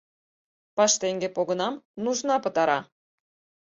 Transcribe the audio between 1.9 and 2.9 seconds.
нужна пытара.